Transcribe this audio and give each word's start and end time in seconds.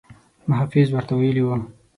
محافظ 0.49 0.87
ورته 0.91 1.13
ویلي 1.15 1.43
وو. 1.43 1.55